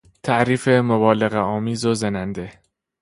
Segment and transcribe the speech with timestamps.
[0.23, 2.53] تعریف مبالغه آمیز و زننده